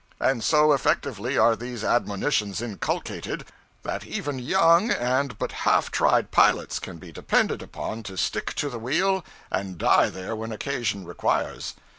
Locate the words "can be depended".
6.79-7.61